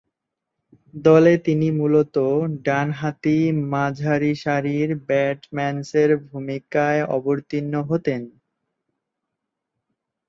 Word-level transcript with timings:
দলে 0.93 1.33
তিনি 1.45 1.67
মূলতঃ 1.71 2.27
ডানহাতি 2.65 3.37
মাঝারিসারির 3.71 4.89
ব্যাটসম্যানের 5.07 6.09
ভূমিকায় 6.27 7.01
অবতীর্ণ 7.17 7.73
হতেন। 7.89 8.21